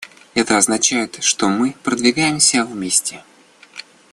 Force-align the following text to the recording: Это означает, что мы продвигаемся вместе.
Это 0.33 0.57
означает, 0.57 1.23
что 1.23 1.47
мы 1.47 1.75
продвигаемся 1.83 2.65
вместе. 2.65 3.23